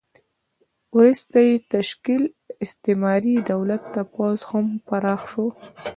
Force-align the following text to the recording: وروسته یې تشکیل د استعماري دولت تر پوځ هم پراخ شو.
وروسته 0.97 1.37
یې 1.47 1.55
تشکیل 1.73 2.23
د 2.31 2.31
استعماري 2.65 3.35
دولت 3.51 3.81
تر 3.93 4.03
پوځ 4.15 4.37
هم 4.49 4.65
پراخ 4.87 5.21
شو. 5.31 5.45